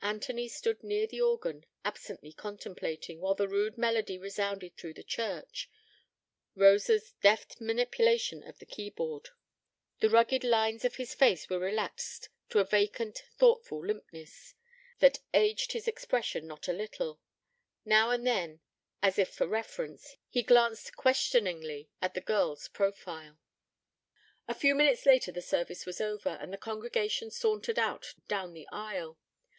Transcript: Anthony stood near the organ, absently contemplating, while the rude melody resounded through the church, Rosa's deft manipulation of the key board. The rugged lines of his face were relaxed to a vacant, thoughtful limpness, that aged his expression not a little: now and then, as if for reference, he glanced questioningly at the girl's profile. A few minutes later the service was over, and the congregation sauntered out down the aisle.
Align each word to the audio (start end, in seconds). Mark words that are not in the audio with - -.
Anthony 0.00 0.48
stood 0.48 0.82
near 0.82 1.06
the 1.06 1.20
organ, 1.20 1.66
absently 1.84 2.32
contemplating, 2.32 3.20
while 3.20 3.34
the 3.34 3.46
rude 3.46 3.76
melody 3.76 4.16
resounded 4.16 4.74
through 4.74 4.94
the 4.94 5.02
church, 5.04 5.68
Rosa's 6.54 7.12
deft 7.20 7.60
manipulation 7.60 8.42
of 8.42 8.58
the 8.58 8.64
key 8.64 8.88
board. 8.88 9.28
The 10.00 10.08
rugged 10.08 10.44
lines 10.44 10.86
of 10.86 10.96
his 10.96 11.12
face 11.12 11.50
were 11.50 11.58
relaxed 11.58 12.30
to 12.48 12.58
a 12.58 12.64
vacant, 12.64 13.22
thoughtful 13.36 13.84
limpness, 13.84 14.54
that 15.00 15.18
aged 15.34 15.72
his 15.72 15.86
expression 15.86 16.46
not 16.46 16.68
a 16.68 16.72
little: 16.72 17.20
now 17.84 18.08
and 18.08 18.26
then, 18.26 18.60
as 19.02 19.18
if 19.18 19.28
for 19.34 19.46
reference, 19.46 20.16
he 20.30 20.42
glanced 20.42 20.96
questioningly 20.96 21.90
at 22.00 22.14
the 22.14 22.22
girl's 22.22 22.66
profile. 22.68 23.38
A 24.48 24.54
few 24.54 24.74
minutes 24.74 25.04
later 25.04 25.30
the 25.32 25.42
service 25.42 25.84
was 25.84 26.00
over, 26.00 26.30
and 26.30 26.50
the 26.50 26.56
congregation 26.56 27.30
sauntered 27.30 27.78
out 27.78 28.14
down 28.26 28.54
the 28.54 28.66
aisle. 28.72 29.18